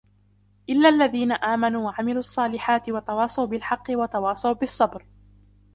إِلَّا 0.69 0.89
الَّذِينَ 0.89 1.31
آمَنُوا 1.31 1.85
وَعَمِلُوا 1.85 2.19
الصَّالِحَاتِ 2.19 2.89
وَتَوَاصَوْا 2.89 3.45
بِالْحَقِّ 3.45 3.85
وَتَوَاصَوْا 3.91 4.53
بِالصَّبْرِ 4.53 5.05